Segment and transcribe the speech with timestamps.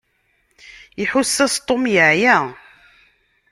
[1.01, 2.37] Iḥuss-as Tom yeɛya.